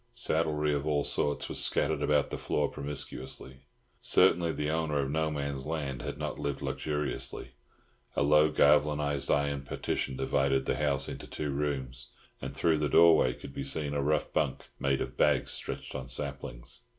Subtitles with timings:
[0.13, 3.57] Saddlery of all sorts was scattered about the floor promiscuously.
[4.01, 7.51] Certainly the owner of No Man's Land had not lived luxuriously.
[8.15, 12.07] A low galvanised iron partition divided the house into two rooms,
[12.41, 16.07] and through the doorway could be seen a rough bunk made of bags stretched on
[16.07, 16.81] saplings.